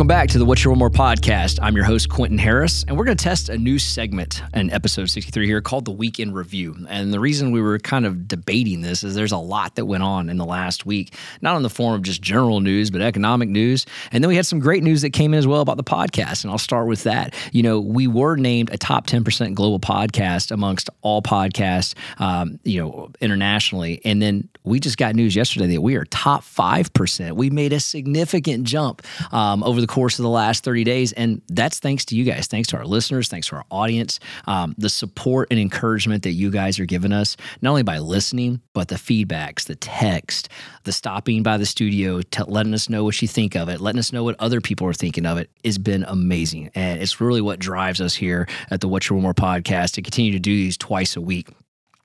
[0.00, 1.58] Welcome back to the What's Your One More podcast.
[1.60, 5.10] I'm your host, Quinton Harris, and we're going to test a new segment in episode
[5.10, 6.74] 63 here called the Weekend Review.
[6.88, 10.02] And the reason we were kind of debating this is there's a lot that went
[10.02, 13.50] on in the last week, not in the form of just general news, but economic
[13.50, 13.84] news.
[14.10, 16.44] And then we had some great news that came in as well about the podcast.
[16.44, 17.34] And I'll start with that.
[17.52, 22.80] You know, we were named a top 10% global podcast amongst all podcasts, um, you
[22.80, 24.00] know, internationally.
[24.06, 27.32] And then we just got news yesterday that we are top 5%.
[27.32, 29.02] We made a significant jump.
[29.30, 31.12] Um, over the course of the last 30 days.
[31.12, 34.74] And that's thanks to you guys, thanks to our listeners, thanks to our audience, um,
[34.78, 38.88] the support and encouragement that you guys are giving us, not only by listening, but
[38.88, 40.48] the feedbacks, the text,
[40.84, 43.98] the stopping by the studio, t- letting us know what you think of it, letting
[43.98, 46.70] us know what other people are thinking of it has been amazing.
[46.74, 50.02] And it's really what drives us here at the What's Your One More podcast to
[50.02, 51.48] continue to do these twice a week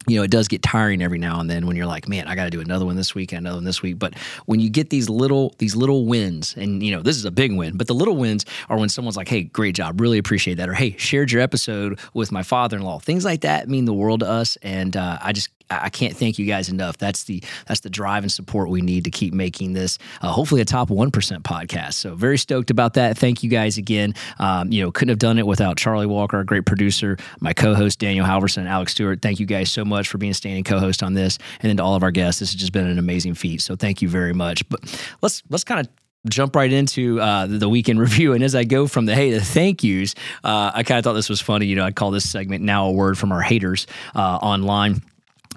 [0.08, 2.36] you know, it does get tiring every now and then when you're like, man, I
[2.36, 4.00] got to do another one this week and another one this week.
[4.00, 7.32] But when you get these little these little wins, and you know, this is a
[7.32, 10.56] big win, but the little wins are when someone's like, hey, great job, really appreciate
[10.56, 13.00] that, or hey, shared your episode with my father-in-law.
[13.00, 16.38] Things like that mean the world to us, and uh, I just I can't thank
[16.38, 16.98] you guys enough.
[16.98, 20.62] That's the that's the drive and support we need to keep making this uh, hopefully
[20.62, 21.94] a top one percent podcast.
[21.94, 23.18] So very stoked about that.
[23.18, 24.14] Thank you guys again.
[24.40, 28.00] Um, you know, couldn't have done it without Charlie Walker, our great producer, my co-host
[28.00, 29.22] Daniel Halverson, and Alex Stewart.
[29.22, 31.96] Thank you guys so much for being standing co-host on this, and then to all
[31.96, 32.40] of our guests.
[32.40, 33.62] This has just been an amazing feat.
[33.62, 34.68] So thank you very much.
[34.70, 34.82] But
[35.22, 35.88] let's let's kind of
[36.30, 38.34] jump right into uh, the weekend review.
[38.34, 41.14] And as I go from the hey the thank yous, uh, I kind of thought
[41.14, 41.66] this was funny.
[41.66, 45.02] You know, I'd call this segment now a word from our haters uh, online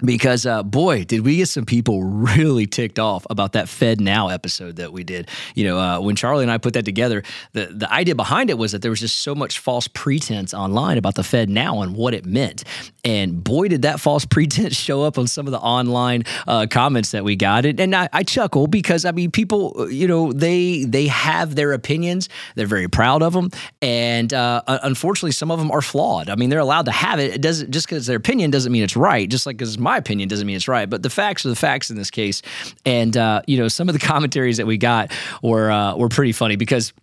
[0.03, 4.77] because uh, boy did we get some people really ticked off about that FedNow episode
[4.77, 5.27] that we did.
[5.55, 8.57] You know uh, when charlie and i put that together the, the idea behind it
[8.57, 12.13] was that there was just so much false pretense online about the FedNow and what
[12.13, 12.63] it meant
[13.03, 17.11] and boy did that false pretense show up on some of the online uh, comments
[17.11, 17.65] that we got.
[17.65, 21.73] And, and I, I, chuckle because i mean people you know they they have their
[21.73, 22.29] opinions.
[22.55, 23.49] They're very proud of them
[23.81, 26.29] and uh, unfortunately some of them are flawed.
[26.29, 27.33] I mean they're allowed to have it.
[27.33, 30.29] It doesn't just because their opinion doesn't mean it's right just like because my opinion
[30.29, 32.41] doesn't mean it's right, but the facts are the facts in this case.
[32.85, 35.11] And uh, you know, some of the commentaries that we got
[35.41, 36.93] were uh, were pretty funny because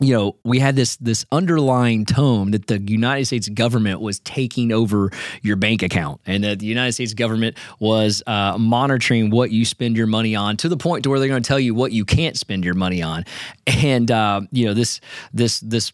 [0.00, 4.70] you know, we had this this underlying tone that the United States government was taking
[4.70, 5.10] over
[5.42, 9.96] your bank account, and that the United States government was uh, monitoring what you spend
[9.96, 12.04] your money on to the point to where they're going to tell you what you
[12.04, 13.24] can't spend your money on,
[13.66, 15.00] and uh, you know this
[15.32, 15.92] this this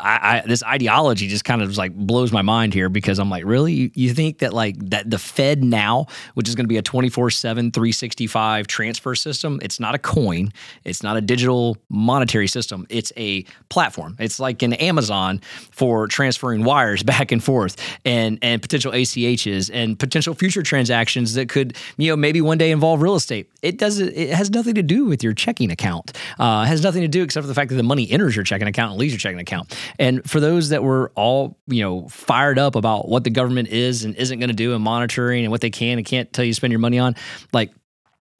[0.00, 3.44] I, I, this ideology just kind of like blows my mind here because I'm like,
[3.44, 3.72] really?
[3.72, 7.30] You, you think that like that the FedNow, which is going to be a 24
[7.30, 10.52] 7, 365 transfer system, it's not a coin,
[10.84, 14.16] it's not a digital monetary system, it's a platform.
[14.18, 15.40] It's like an Amazon
[15.70, 21.48] for transferring wires back and forth and, and potential ACHs and potential future transactions that
[21.48, 23.50] could, you know, maybe one day involve real estate.
[23.62, 26.16] It doesn't, it has nothing to do with your checking account.
[26.38, 28.44] Uh, it has nothing to do except for the fact that the money enters your
[28.44, 29.73] checking account and leaves your checking account.
[29.98, 34.04] And for those that were all, you know, fired up about what the government is
[34.04, 36.54] and isn't going to do and monitoring and what they can and can't tell you
[36.54, 37.14] spend your money on,
[37.52, 37.70] like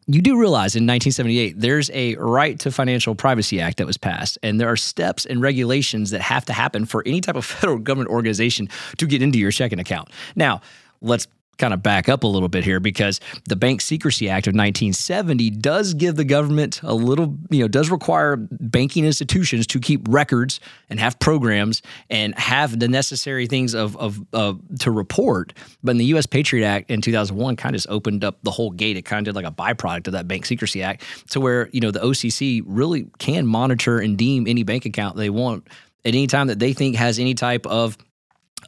[0.07, 4.39] you do realize in 1978 there's a right to financial privacy act that was passed.
[4.43, 7.79] And there are steps and regulations that have to happen for any type of federal
[7.79, 8.69] government organization
[8.99, 10.11] to get into your checking account.
[10.37, 10.61] Now
[11.01, 11.27] let's
[11.59, 15.51] kind of back up a little bit here because the Bank Secrecy Act of 1970
[15.51, 20.61] does give the government a little, you know, does require banking institutions to keep records
[20.91, 25.53] and have programs and have the necessary things of, of, of to report.
[25.83, 26.27] But in the U.S.
[26.27, 28.97] Patriot Act in 2001 kind of just opened up the whole gate.
[28.97, 31.81] It kind of did like a byproduct of that Bank Secrecy Act to where, you
[31.81, 35.67] know, the OCC really can monitor and deem any bank account they want
[36.05, 37.97] at any time that they think has any type of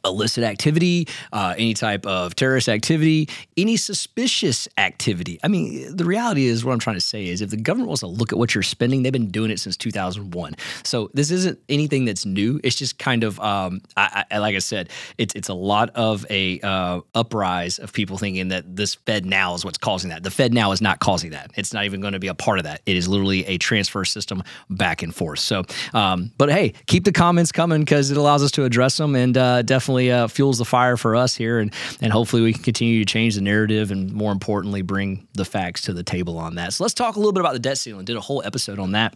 [0.05, 5.39] illicit activity, uh, any type of terrorist activity, any suspicious activity.
[5.43, 8.01] I mean, the reality is what I'm trying to say is if the government wants
[8.01, 10.55] to look at what you're spending, they've been doing it since 2001.
[10.83, 12.59] So this isn't anything that's new.
[12.63, 16.25] It's just kind of, um, I, I, like I said, it's it's a lot of
[16.29, 20.23] a uh, uprise of people thinking that this FedNow is what's causing that.
[20.23, 21.51] The FedNow is not causing that.
[21.55, 22.81] It's not even going to be a part of that.
[22.85, 25.39] It is literally a transfer system back and forth.
[25.39, 25.63] So,
[25.93, 29.37] um, but hey, keep the comments coming because it allows us to address them and
[29.37, 32.63] uh, definitely definitely uh, fuels the fire for us here, and and hopefully we can
[32.63, 36.55] continue to change the narrative and more importantly bring the facts to the table on
[36.55, 36.73] that.
[36.73, 38.03] So let's talk a little bit about the debt ceiling.
[38.03, 39.15] Did a whole episode on that.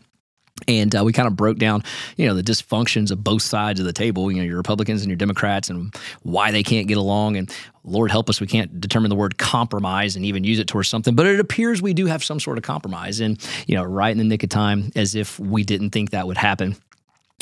[0.68, 1.81] And uh, we kind of broke down,
[2.18, 4.31] you know, the dysfunctions of both sides of the table.
[4.31, 7.35] You know, your Republicans and your Democrats, and why they can't get along.
[7.35, 7.53] And
[7.83, 11.15] Lord help us, we can't determine the word compromise and even use it towards something.
[11.15, 14.19] But it appears we do have some sort of compromise, and you know, right in
[14.19, 16.77] the nick of time, as if we didn't think that would happen.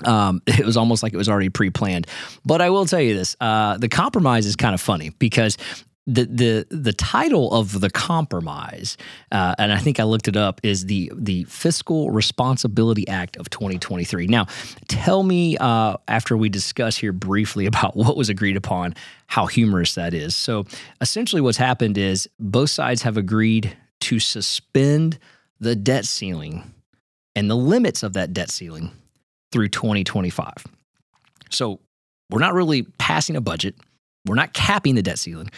[0.05, 2.07] Um, it was almost like it was already pre-planned.
[2.45, 5.57] But I will tell you this: uh, the compromise is kind of funny because
[6.13, 8.97] the the the title of the compromise,
[9.31, 13.49] uh, and I think I looked it up, is the the Fiscal Responsibility Act of
[13.49, 14.27] 2023.
[14.27, 14.47] Now,
[14.87, 18.95] tell me uh, after we discuss here briefly about what was agreed upon,
[19.27, 20.35] how humorous that is.
[20.35, 20.65] So,
[20.99, 25.19] essentially, what's happened is both sides have agreed to suspend
[25.59, 26.73] the debt ceiling
[27.35, 28.91] and the limits of that debt ceiling
[29.51, 30.53] through 2025.
[31.49, 31.79] So,
[32.29, 33.75] we're not really passing a budget.
[34.27, 35.49] We're not capping the debt ceiling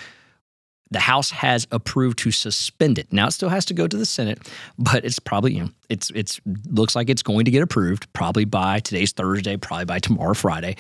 [0.92, 3.12] the House has approved to suspend it.
[3.12, 4.40] Now it still has to go to the Senate,
[4.78, 6.40] but it's probably you know it's it's
[6.70, 10.76] looks like it's going to get approved probably by today's Thursday, probably by tomorrow Friday.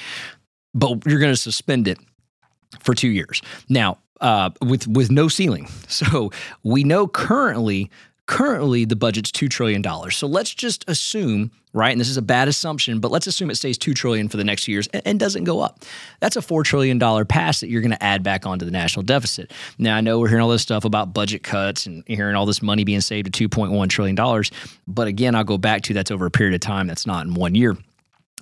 [0.74, 1.98] But you're going to suspend it
[2.80, 5.68] for two years now uh, with with no ceiling.
[5.88, 6.32] So
[6.64, 7.92] we know currently
[8.32, 9.84] currently the budget's $2 trillion.
[10.10, 13.56] So let's just assume, right, and this is a bad assumption, but let's assume it
[13.56, 15.84] stays 2 trillion for the next years and, and doesn't go up.
[16.22, 19.52] That's a $4 trillion pass that you're going to add back onto the national deficit.
[19.78, 22.62] Now, I know we're hearing all this stuff about budget cuts and hearing all this
[22.62, 24.44] money being saved to $2.1 trillion.
[24.88, 26.88] But again, I'll go back to that's over a period of time.
[26.88, 27.78] That's not in one year.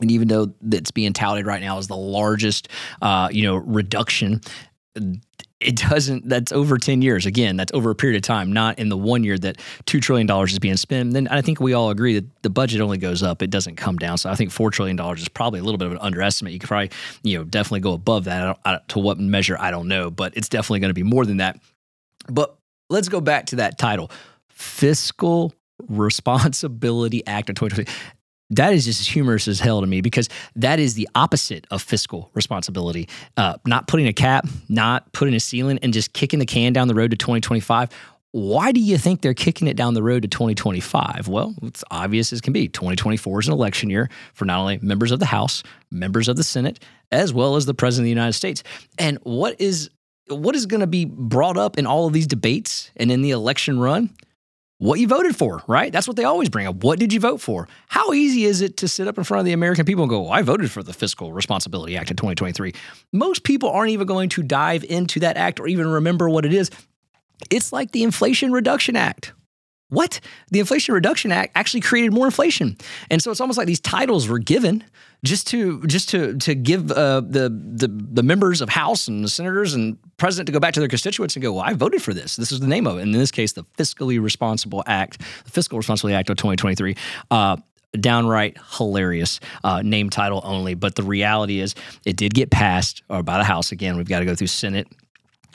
[0.02, 2.70] And even though that's being touted right now as the largest,
[3.02, 4.42] uh, you know, reduction
[5.60, 7.26] it doesn't that's over 10 years.
[7.26, 10.30] Again that's over a period of time not in the one year that $2 trillion
[10.44, 11.14] is being spent.
[11.14, 13.98] Then i think we all agree that the budget only goes up it doesn't come
[13.98, 14.18] down.
[14.18, 16.54] So i think $4 trillion is probably a little bit of an underestimate.
[16.54, 16.92] You could probably
[17.24, 18.88] you know definitely go above that.
[18.90, 21.60] To what measure i don't know but it's definitely going to be more than that.
[22.30, 22.58] But
[22.90, 24.12] let's go back to that title
[24.50, 25.54] fiscal
[25.88, 27.92] responsibility act of 2020
[28.52, 31.82] that is just as humorous as hell to me because that is the opposite of
[31.82, 33.08] fiscal responsibility.
[33.38, 36.88] Uh, not putting a cap, not putting a ceiling, and just kicking the can down
[36.88, 37.90] the road to 2025.
[38.32, 41.28] Why do you think they're kicking it down the road to 2025?
[41.28, 42.68] Well, it's obvious as can be.
[42.68, 46.44] 2024 is an election year for not only members of the House, members of the
[46.44, 46.80] Senate,
[47.12, 48.64] as well as the President of the United States.
[49.00, 49.90] And what is
[50.28, 53.32] what is going to be brought up in all of these debates and in the
[53.32, 54.12] election run?
[54.80, 55.92] What you voted for, right?
[55.92, 56.84] That's what they always bring up.
[56.84, 57.68] What did you vote for?
[57.90, 60.22] How easy is it to sit up in front of the American people and go,
[60.22, 62.74] well, I voted for the Fiscal Responsibility Act of 2023?
[63.12, 66.54] Most people aren't even going to dive into that act or even remember what it
[66.54, 66.72] is.
[67.50, 69.34] It's like the Inflation Reduction Act.
[69.90, 70.22] What?
[70.52, 72.78] The Inflation Reduction Act actually created more inflation.
[73.10, 74.84] And so it's almost like these titles were given
[75.26, 79.30] just to just to to give uh, the, the the members of House and the
[79.30, 82.14] senators and president to go back to their constituents and go, well, I voted for
[82.14, 82.36] this.
[82.36, 83.04] This is the name of it.
[83.04, 86.96] And in this case, the Fiscally Responsible Act, the Fiscal Responsibility Act of 2023.
[87.32, 87.58] Uh,
[88.00, 91.74] downright hilarious uh, name title only but the reality is
[92.06, 94.88] it did get passed or by the house again we've got to go through senate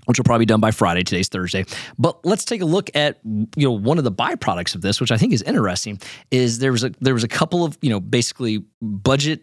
[0.06, 1.02] which will probably be done by Friday.
[1.02, 1.64] Today's Thursday.
[1.98, 5.10] But let's take a look at you know one of the byproducts of this, which
[5.10, 6.00] I think is interesting,
[6.30, 9.42] is there was a there was a couple of you know basically budget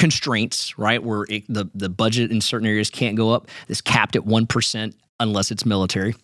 [0.00, 1.02] constraints, right?
[1.02, 3.48] Where it, the the budget in certain areas can't go up.
[3.68, 6.14] It's capped at one percent unless it's military.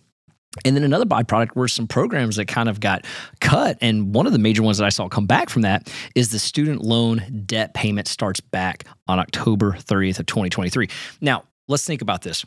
[0.64, 3.04] And then another byproduct were some programs that kind of got
[3.40, 3.76] cut.
[3.82, 6.38] And one of the major ones that I saw come back from that is the
[6.38, 10.88] student loan debt payment starts back on October 30th of 2023.
[11.20, 12.46] Now, let's think about this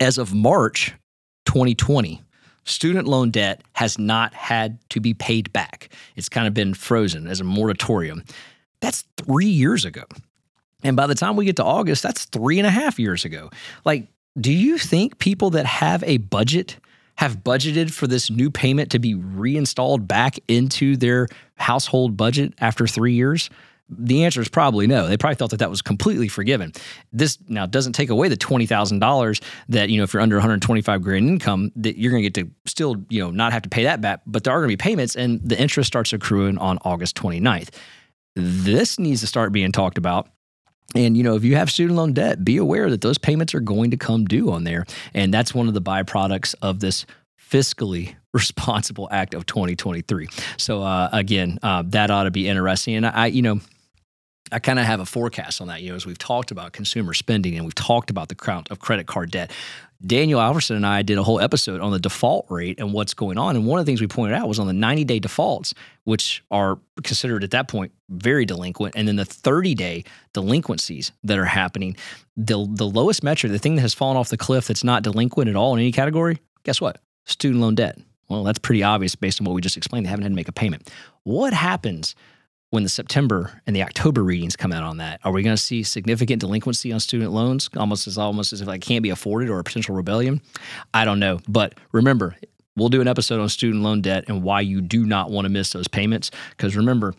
[0.00, 0.94] as of March
[1.46, 2.22] 2020,
[2.64, 5.90] student loan debt has not had to be paid back.
[6.16, 8.24] It's kind of been frozen as a moratorium.
[8.80, 10.04] That's three years ago.
[10.82, 13.50] And by the time we get to August, that's three and a half years ago.
[13.84, 14.08] Like,
[14.40, 16.76] do you think people that have a budget
[17.16, 22.86] have budgeted for this new payment to be reinstalled back into their household budget after
[22.86, 23.50] three years?
[23.90, 25.06] The answer is probably no.
[25.06, 26.72] They probably thought that that was completely forgiven.
[27.12, 30.36] This now doesn't take away the twenty thousand dollars that you know if you're under
[30.36, 33.68] 125 grand income that you're going to get to still you know not have to
[33.68, 36.56] pay that back, but there are going to be payments, and the interest starts accruing
[36.56, 37.68] on August 29th.
[38.34, 40.28] This needs to start being talked about.
[40.94, 43.60] And you know, if you have student loan debt, be aware that those payments are
[43.60, 44.84] going to come due on there,
[45.14, 47.06] and that's one of the byproducts of this
[47.50, 50.28] fiscally responsible act of 2023.
[50.56, 52.96] So uh, again, uh, that ought to be interesting.
[52.96, 53.60] And I, you know,
[54.50, 55.82] I kind of have a forecast on that.
[55.82, 58.80] You know, as we've talked about consumer spending and we've talked about the count of
[58.80, 59.50] credit card debt.
[60.04, 63.38] Daniel Halverson and I did a whole episode on the default rate and what's going
[63.38, 63.56] on.
[63.56, 66.42] And one of the things we pointed out was on the 90 day defaults, which
[66.50, 71.44] are considered at that point very delinquent, and then the 30 day delinquencies that are
[71.44, 71.96] happening.
[72.36, 75.48] The, the lowest metric, the thing that has fallen off the cliff that's not delinquent
[75.48, 76.98] at all in any category, guess what?
[77.24, 77.98] Student loan debt.
[78.28, 80.06] Well, that's pretty obvious based on what we just explained.
[80.06, 80.90] They haven't had to make a payment.
[81.24, 82.14] What happens
[82.72, 85.20] when the September and the October readings come out on that?
[85.24, 88.68] Are we going to see significant delinquency on student loans, almost as almost as if
[88.68, 90.40] it can't be afforded or a potential rebellion?
[90.94, 91.38] I don't know.
[91.46, 92.34] But remember,
[92.74, 95.50] we'll do an episode on student loan debt and why you do not want to
[95.50, 96.30] miss those payments.
[96.56, 97.14] Because remember,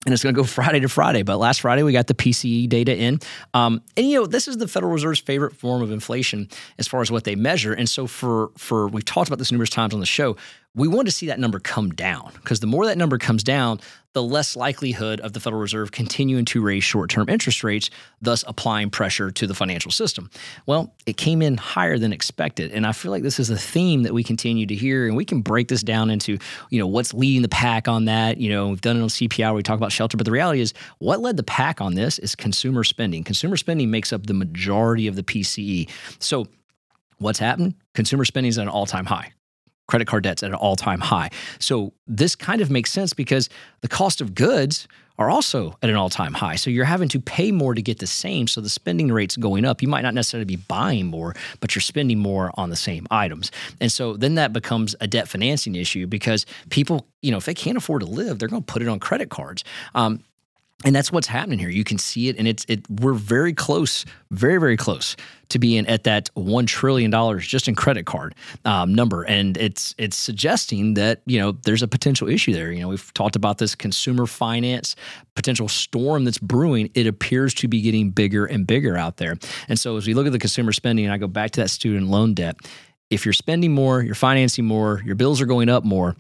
[0.07, 1.23] and it's going to go Friday to Friday.
[1.23, 3.19] But last Friday, we got the PCE data in.
[3.52, 7.02] Um, and, you know, this is the Federal Reserve's favorite form of inflation as far
[7.02, 7.73] as what they measure.
[7.73, 10.37] And so, for, for we've talked about this numerous times on the show,
[10.79, 13.81] we want to see that number come down because the more that number comes down,
[14.13, 17.91] the less likelihood of the Federal Reserve continuing to raise short term interest rates,
[18.23, 20.31] thus applying pressure to the financial system.
[20.67, 22.71] Well, it came in higher than expected.
[22.71, 25.07] And I feel like this is a theme that we continue to hear.
[25.07, 26.39] And we can break this down into,
[26.71, 28.39] you know, what's leading the pack on that.
[28.39, 30.17] You know, we've done it on CPI we talk about shelter.
[30.17, 33.25] But the reality is, what led the pack on this is consumer spending.
[33.25, 35.91] Consumer spending makes up the majority of the PCE.
[36.21, 36.47] So,
[37.19, 37.75] what's happened?
[37.95, 39.33] Consumer spending is at an all time high
[39.88, 41.30] credit card debts at an all time high.
[41.59, 43.49] So this kind of makes sense because
[43.80, 44.87] the cost of goods
[45.18, 46.54] are also at an all time high.
[46.54, 48.47] So you're having to pay more to get the same.
[48.47, 49.83] So the spending rate's going up.
[49.83, 53.50] You might not necessarily be buying more, but you're spending more on the same items.
[53.80, 57.54] And so then that becomes a debt financing issue because people, you know, if they
[57.54, 59.64] can't afford to live, they're going to put it on credit cards.
[59.95, 60.23] Um,
[60.85, 61.71] and that's what's happening here.
[61.71, 62.89] You can see it, and it's it.
[62.89, 65.17] We're very close, very very close
[65.49, 69.93] to being at that one trillion dollars just in credit card um, number, and it's
[69.99, 72.71] it's suggesting that you know there's a potential issue there.
[72.71, 74.95] You know, we've talked about this consumer finance
[75.35, 76.91] potential storm that's brewing.
[76.95, 79.37] It appears to be getting bigger and bigger out there.
[79.69, 81.71] And so as we look at the consumer spending, and I go back to that
[81.71, 82.57] student loan debt,
[83.11, 86.15] if you're spending more, you're financing more, your bills are going up more.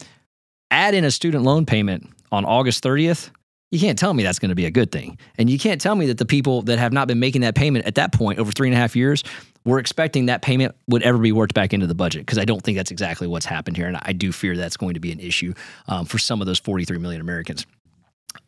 [0.70, 3.30] Add in a student loan payment on August 30th
[3.70, 5.18] you can't tell me that's going to be a good thing.
[5.36, 7.86] And you can't tell me that the people that have not been making that payment
[7.86, 9.22] at that point over three and a half years
[9.64, 12.62] were expecting that payment would ever be worked back into the budget because I don't
[12.62, 13.86] think that's exactly what's happened here.
[13.86, 15.52] And I do fear that's going to be an issue
[15.88, 17.66] um, for some of those 43 million Americans.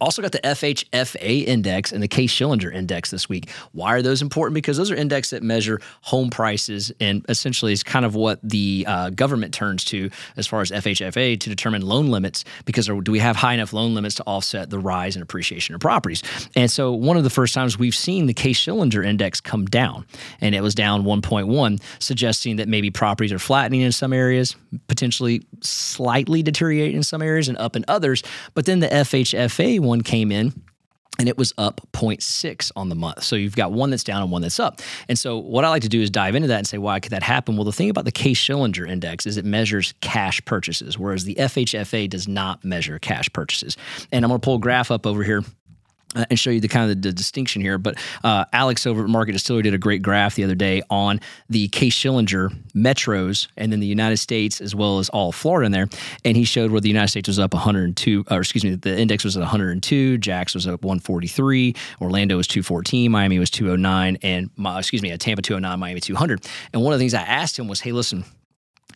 [0.01, 3.51] Also got the FHFA index and the Case Shillinger index this week.
[3.73, 4.55] Why are those important?
[4.55, 8.85] Because those are indexes that measure home prices and essentially is kind of what the
[8.89, 12.45] uh, government turns to as far as FHFA to determine loan limits.
[12.65, 15.83] Because do we have high enough loan limits to offset the rise in appreciation of
[15.83, 16.23] properties?
[16.57, 20.07] And so one of the first times we've seen the Case Shillinger index come down,
[20.41, 24.57] and it was down 1.1, suggesting that maybe properties are flattening in some areas,
[24.89, 28.23] potentially slightly deteriorating in some areas, and up in others.
[28.55, 30.53] But then the FHFA one came in
[31.21, 33.23] and it was up 0.6 on the month.
[33.23, 34.81] So you've got one that's down and one that's up.
[35.07, 37.13] And so what I like to do is dive into that and say, why could
[37.13, 37.57] that happen?
[37.57, 41.35] Well, the thing about the Case Schillinger index is it measures cash purchases, whereas the
[41.35, 43.77] FHFA does not measure cash purchases.
[44.11, 45.45] And I'm going to pull a graph up over here
[46.15, 47.79] uh, and show you the kind of the, the distinction here.
[47.79, 51.21] But uh, Alex over at Market Distillery did a great graph the other day on
[51.49, 55.73] the Case Shillinger metros and then the United States as well as all Florida in
[55.73, 55.89] there.
[56.25, 59.25] And he showed where the United States was up 102, or excuse me, the index
[59.25, 65.03] was at 102, Jax was up 143, Orlando was 214, Miami was 209, and excuse
[65.03, 66.47] me, Tampa 209, Miami 200.
[66.73, 68.25] And one of the things I asked him was, hey, listen,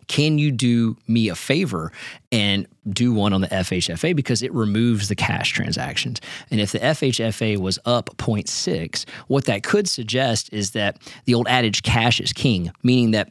[0.08, 1.92] can you do me a favor
[2.30, 6.20] and do one on the FHFA because it removes the cash transactions?
[6.50, 11.48] And if the FHFA was up 0.6, what that could suggest is that the old
[11.48, 13.28] adage cash is king, meaning that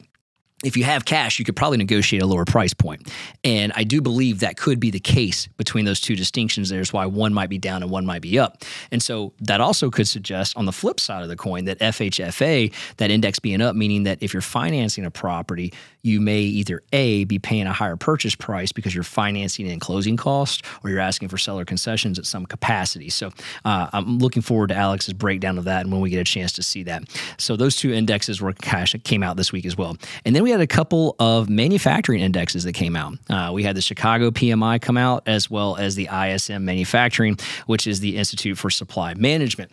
[0.64, 3.12] if you have cash, you could probably negotiate a lower price point.
[3.44, 6.70] And I do believe that could be the case between those two distinctions.
[6.70, 8.62] There's why one might be down and one might be up.
[8.90, 12.72] And so that also could suggest on the flip side of the coin that FHFA,
[12.96, 17.24] that index being up, meaning that if you're financing a property, you may either A,
[17.24, 21.28] be paying a higher purchase price because you're financing in closing costs or you're asking
[21.28, 23.08] for seller concessions at some capacity.
[23.08, 23.30] So
[23.64, 26.52] uh, I'm looking forward to Alex's breakdown of that and when we get a chance
[26.52, 27.04] to see that.
[27.38, 29.96] So those two indexes were cash that came out this week as well.
[30.24, 33.14] And then we had a couple of manufacturing indexes that came out.
[33.28, 37.86] Uh, we had the Chicago PMI come out, as well as the ISM Manufacturing, which
[37.86, 39.72] is the Institute for Supply Management.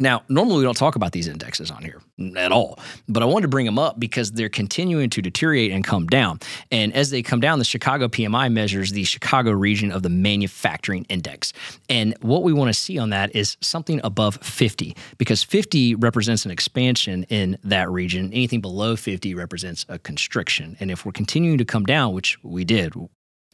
[0.00, 2.00] Now, normally we don't talk about these indexes on here
[2.36, 2.78] at all,
[3.08, 6.40] but I wanted to bring them up because they're continuing to deteriorate and come down.
[6.70, 11.04] And as they come down, the Chicago PMI measures the Chicago region of the manufacturing
[11.10, 11.52] index.
[11.88, 16.44] And what we want to see on that is something above 50, because 50 represents
[16.46, 18.32] an expansion in that region.
[18.32, 20.76] Anything below 50 represents a constriction.
[20.80, 22.94] And if we're continuing to come down, which we did,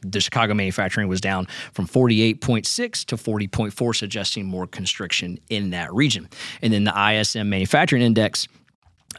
[0.01, 6.29] the Chicago manufacturing was down from 48.6 to 40.4, suggesting more constriction in that region.
[6.61, 8.47] And then the ISM manufacturing index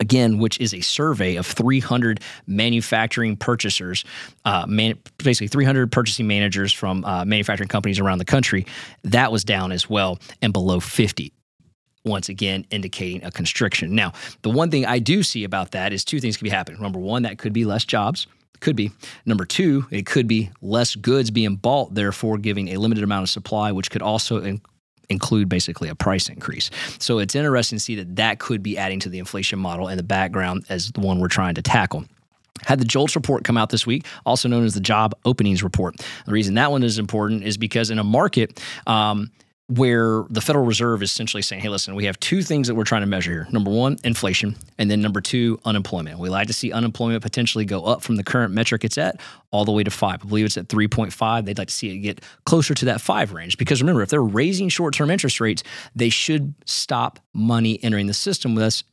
[0.00, 4.04] again, which is a survey of 300 manufacturing purchasers,
[4.44, 8.66] uh, man, basically 300 purchasing managers from uh, manufacturing companies around the country,
[9.04, 11.32] that was down as well and below 50
[12.04, 13.94] once again indicating a constriction.
[13.94, 16.80] Now, the one thing I do see about that is two things could be happening.
[16.80, 18.26] Number one, that could be less jobs.
[18.60, 18.90] Could be.
[19.24, 23.30] Number two, it could be less goods being bought, therefore giving a limited amount of
[23.30, 24.60] supply, which could also in-
[25.08, 26.70] include basically a price increase.
[26.98, 29.96] So it's interesting to see that that could be adding to the inflation model in
[29.96, 32.04] the background as the one we're trying to tackle
[32.66, 35.96] had the JOLTS report come out this week, also known as the job openings report.
[36.26, 39.30] The reason that one is important is because in a market, um,
[39.68, 42.84] where the Federal Reserve is essentially saying, hey, listen, we have two things that we're
[42.84, 43.46] trying to measure here.
[43.52, 46.18] Number one, inflation, and then number two, unemployment.
[46.18, 49.20] We like to see unemployment potentially go up from the current metric it's at
[49.50, 50.24] all the way to five.
[50.24, 51.44] I believe it's at 3.5.
[51.44, 53.58] They'd like to see it get closer to that five range.
[53.58, 55.62] Because remember, if they're raising short term interest rates,
[55.94, 58.84] they should stop money entering the system with us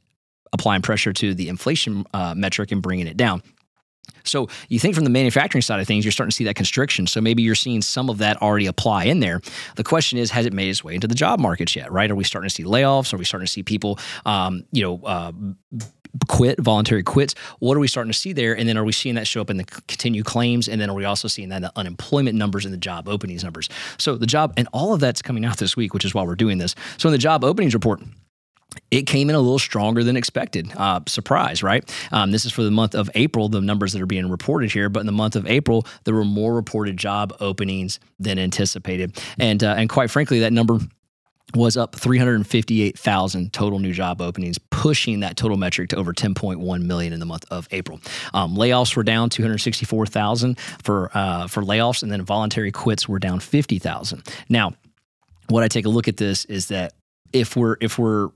[0.52, 3.42] applying pressure to the inflation uh, metric and bringing it down.
[4.24, 7.08] So you think from the manufacturing side of things, you're starting to see that constriction.
[7.08, 9.42] So maybe you're seeing some of that already apply in there.
[9.76, 11.92] The question is, has it made its way into the job markets yet?
[11.92, 12.10] Right?
[12.10, 13.14] Are we starting to see layoffs?
[13.14, 15.32] Are we starting to see people, um, you know, uh,
[16.28, 17.36] quit, voluntary quits.
[17.60, 18.58] What are we starting to see there?
[18.58, 20.68] And then are we seeing that show up in the continued claims?
[20.68, 23.44] And then are we also seeing that in the unemployment numbers and the job openings
[23.44, 23.70] numbers?
[23.98, 26.36] So the job, and all of that's coming out this week, which is why we're
[26.36, 26.76] doing this.
[26.98, 28.02] So in the job openings report,
[28.92, 30.72] it came in a little stronger than expected.
[30.76, 31.90] Uh, surprise, right?
[32.12, 34.90] Um, this is for the month of April, the numbers that are being reported here.
[34.90, 39.18] But in the month of April, there were more reported job openings than anticipated.
[39.40, 40.80] And, uh, and quite frankly, that number
[41.54, 47.14] was up 358,000 total new job openings, pushing that total metric to over 10.1 million
[47.14, 48.00] in the month of April.
[48.34, 53.40] Um, layoffs were down 264,000 for uh, for layoffs, and then voluntary quits were down
[53.40, 54.24] 50,000.
[54.50, 54.74] Now,
[55.48, 56.94] what I take a look at this is that
[57.32, 58.32] if we're if we're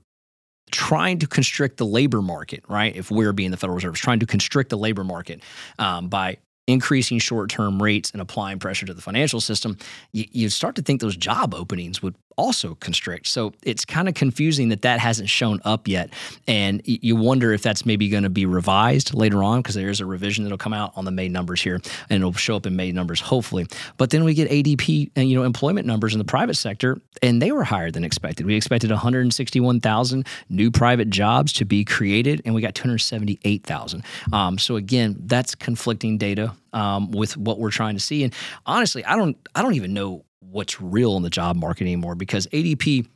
[0.70, 2.94] trying to constrict the labor market, right?
[2.94, 5.42] If we're being the Federal Reserve, is trying to constrict the labor market
[5.78, 9.76] um, by increasing short term rates and applying pressure to the financial system,
[10.12, 13.26] you, you, start to think those job openings would also constrict.
[13.26, 16.10] So it's kind of confusing that that hasn't shown up yet.
[16.48, 20.06] And you wonder if that's maybe going to be revised later on because there's a
[20.06, 22.92] revision that'll come out on the May numbers here and it'll show up in May
[22.92, 23.66] numbers, hopefully.
[23.98, 27.42] But then we get ADP and, you know, employment numbers in the private sector and
[27.42, 28.46] they were higher than expected.
[28.46, 34.02] We expected 161,000 new private jobs to be created and we got 278,000.
[34.32, 38.24] Um, so again, that's conflicting data um, with what we're trying to see.
[38.24, 38.32] And
[38.64, 42.46] honestly, I don't, I don't even know what's real in the job market anymore because
[42.48, 43.06] ADP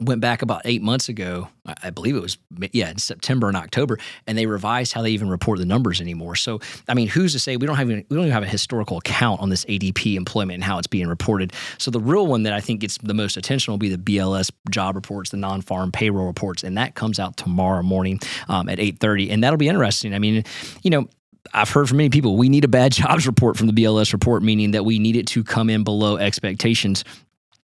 [0.00, 1.48] went back about eight months ago.
[1.82, 2.38] I believe it was
[2.72, 6.36] yeah in September and October, and they revised how they even report the numbers anymore.
[6.36, 8.98] So I mean, who's to say we don't have we don't even have a historical
[8.98, 11.52] account on this ADP employment and how it's being reported.
[11.78, 14.50] So the real one that I think gets the most attention will be the BLS
[14.70, 19.00] job reports, the non-farm payroll reports, and that comes out tomorrow morning um, at eight
[19.00, 20.14] thirty, and that'll be interesting.
[20.14, 20.44] I mean,
[20.82, 21.08] you know,
[21.52, 24.42] I've heard from many people we need a bad jobs report from the BLS report,
[24.42, 27.04] meaning that we need it to come in below expectations.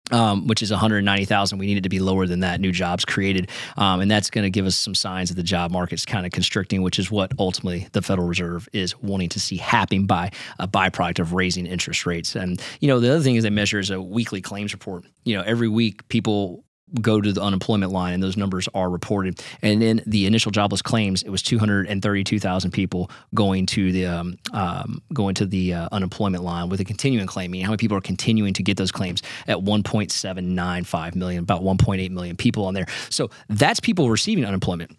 [0.09, 1.57] Um, which is 190,000.
[1.57, 2.61] We need it to be lower than that.
[2.61, 5.69] New jobs created, um, and that's going to give us some signs that the job
[5.69, 9.57] market's kind of constricting, which is what ultimately the Federal Reserve is wanting to see
[9.57, 12.37] happen by a byproduct of raising interest rates.
[12.37, 15.03] And you know, the other thing is they measure is a weekly claims report.
[15.25, 16.63] You know, every week people
[17.01, 19.41] go to the unemployment line and those numbers are reported.
[19.61, 25.01] And in the initial jobless claims, it was 232,000 people going to the um, um,
[25.13, 27.51] going to the uh, unemployment line with a continuing claim.
[27.51, 32.09] Meaning how many people are continuing to get those claims at 1.795 million, about 1.8
[32.11, 32.87] million people on there.
[33.09, 34.91] So that's people receiving unemployment.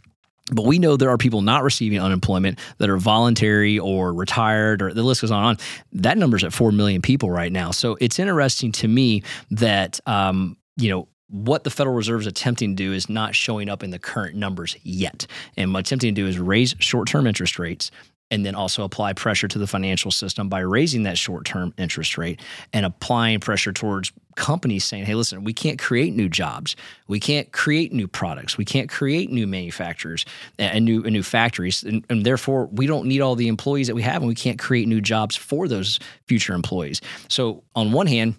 [0.50, 4.94] But we know there are people not receiving unemployment that are voluntary or retired, or
[4.94, 5.56] the list goes on and on.
[5.92, 7.70] That number's at 4 million people right now.
[7.70, 12.76] So it's interesting to me that, um, you know, what the Federal Reserve is attempting
[12.76, 15.26] to do is not showing up in the current numbers yet.
[15.56, 17.90] And what attempting to do is raise short term interest rates
[18.30, 22.18] and then also apply pressure to the financial system by raising that short term interest
[22.18, 22.40] rate
[22.72, 26.76] and applying pressure towards companies saying, hey, listen, we can't create new jobs.
[27.08, 28.56] We can't create new products.
[28.56, 30.24] We can't create new manufacturers
[30.58, 31.82] and new, and new factories.
[31.82, 34.58] And, and therefore, we don't need all the employees that we have, and we can't
[34.58, 37.00] create new jobs for those future employees.
[37.28, 38.36] So, on one hand,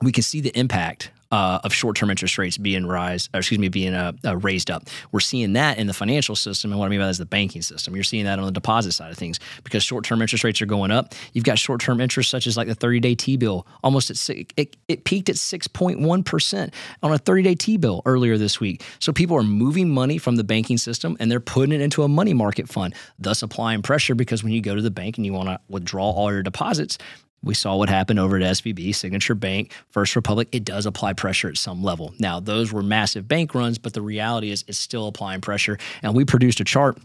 [0.00, 3.94] we can see the impact uh, of short-term interest rates being rise, excuse me, being
[3.94, 4.84] uh, uh, raised up.
[5.12, 7.26] We're seeing that in the financial system, and what I mean by that is the
[7.26, 7.94] banking system.
[7.94, 10.90] You're seeing that on the deposit side of things because short-term interest rates are going
[10.90, 11.14] up.
[11.32, 15.04] You've got short-term interest such as like the 30-day T-bill, almost at six, it, it
[15.04, 18.82] peaked at 6.1 percent on a 30-day T-bill earlier this week.
[18.98, 22.08] So people are moving money from the banking system and they're putting it into a
[22.08, 25.32] money market fund, thus applying pressure because when you go to the bank and you
[25.32, 26.98] want to withdraw all your deposits,
[27.44, 30.48] we saw what happened over at SVB, Signature Bank, First Republic.
[30.52, 32.14] It does apply pressure at some level.
[32.18, 35.78] Now, those were massive bank runs, but the reality is it's still applying pressure.
[36.02, 36.98] And we produced a chart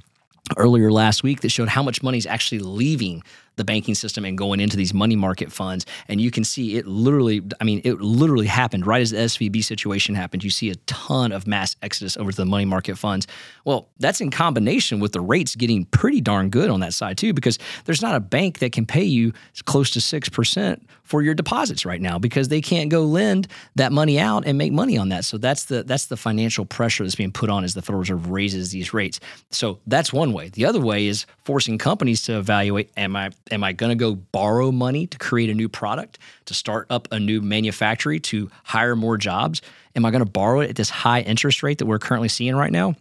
[0.58, 3.22] earlier last week that showed how much money is actually leaving
[3.60, 5.86] the banking system and going into these money market funds.
[6.08, 9.64] And you can see it literally, I mean, it literally happened right as the SVB
[9.64, 10.44] situation happened.
[10.44, 13.28] You see a ton of mass exodus over to the money market funds.
[13.66, 17.34] Well, that's in combination with the rates getting pretty darn good on that side too,
[17.34, 19.34] because there's not a bank that can pay you
[19.66, 24.20] close to 6% for your deposits right now because they can't go lend that money
[24.20, 25.26] out and make money on that.
[25.26, 28.30] So that's the that's the financial pressure that's being put on as the Federal Reserve
[28.30, 29.20] raises these rates.
[29.50, 30.50] So that's one way.
[30.50, 34.16] The other way is forcing companies to evaluate am I am I going to go
[34.16, 38.96] borrow money to create a new product, to start up a new manufactory, to hire
[38.96, 39.62] more jobs?
[39.96, 42.56] Am I going to borrow it at this high interest rate that we're currently seeing
[42.56, 42.96] right now?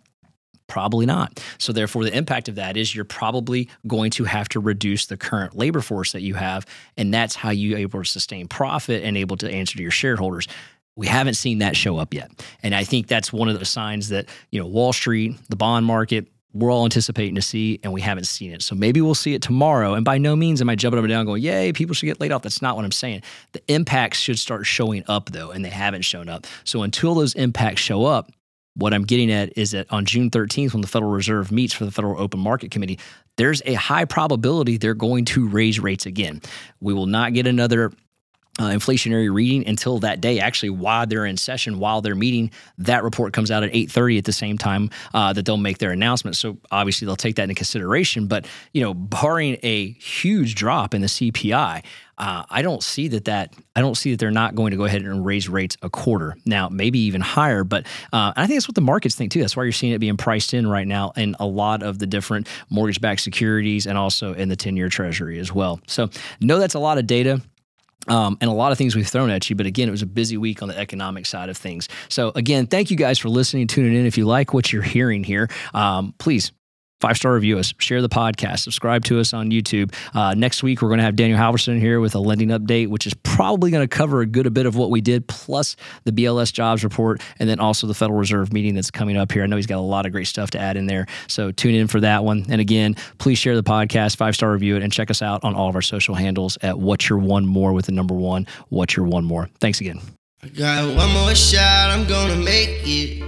[0.66, 1.42] Probably not.
[1.56, 5.16] So, therefore, the impact of that is you're probably going to have to reduce the
[5.16, 6.66] current labor force that you have.
[6.98, 10.46] And that's how you're able to sustain profit and able to answer to your shareholders.
[10.94, 12.30] We haven't seen that show up yet.
[12.62, 15.86] And I think that's one of the signs that, you know, Wall Street, the bond
[15.86, 18.62] market, we're all anticipating to see, and we haven't seen it.
[18.62, 19.94] So maybe we'll see it tomorrow.
[19.94, 22.20] And by no means am I jumping up and down going, yay, people should get
[22.20, 22.42] laid off.
[22.42, 23.22] That's not what I'm saying.
[23.52, 26.46] The impacts should start showing up, though, and they haven't shown up.
[26.64, 28.30] So until those impacts show up,
[28.74, 31.84] what I'm getting at is that on June 13th, when the Federal Reserve meets for
[31.84, 32.98] the Federal Open Market Committee,
[33.36, 36.40] there's a high probability they're going to raise rates again.
[36.80, 37.92] We will not get another
[38.58, 40.40] uh, inflationary reading until that day.
[40.40, 44.24] Actually, while they're in session, while they're meeting, that report comes out at 8:30 at
[44.24, 46.36] the same time uh, that they'll make their announcement.
[46.36, 48.26] So obviously they'll take that into consideration.
[48.26, 51.84] But you know, barring a huge drop in the CPI.
[52.18, 54.84] Uh, I don't see that that I don't see that they're not going to go
[54.84, 57.62] ahead and raise rates a quarter now, maybe even higher.
[57.62, 59.40] But uh, I think that's what the markets think too.
[59.40, 62.06] That's why you're seeing it being priced in right now in a lot of the
[62.08, 65.80] different mortgage-backed securities and also in the 10-year Treasury as well.
[65.86, 67.40] So know that's a lot of data.
[68.08, 69.56] Um, and a lot of things we've thrown at you.
[69.56, 71.88] But again, it was a busy week on the economic side of things.
[72.08, 74.06] So, again, thank you guys for listening, tuning in.
[74.06, 76.52] If you like what you're hearing here, um, please
[77.00, 79.94] five star review us, share the podcast, subscribe to us on YouTube.
[80.14, 83.06] Uh, next week, we're going to have Daniel Halverson here with a lending update, which
[83.06, 86.52] is probably going to cover a good bit of what we did, plus the BLS
[86.52, 89.42] jobs report, and then also the Federal Reserve meeting that's coming up here.
[89.42, 91.06] I know he's got a lot of great stuff to add in there.
[91.28, 92.46] So tune in for that one.
[92.48, 95.54] And again, please share the podcast, five star review it, and check us out on
[95.54, 98.96] all of our social handles at What's Your One More with the number one, What's
[98.96, 99.48] Your One More.
[99.60, 100.00] Thanks again.
[100.42, 103.24] I got one more shot, I'm gonna make it.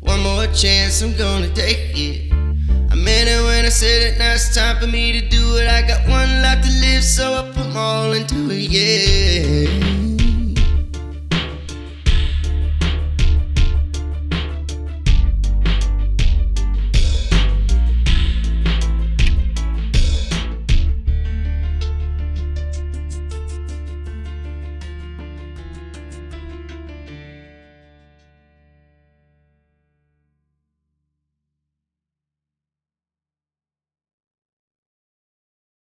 [0.00, 2.27] One more chance, I'm gonna take it.
[3.04, 5.68] Meant it when I said it, now it's time for me to do it.
[5.68, 10.07] I got one life to live, so I put all into it, yeah.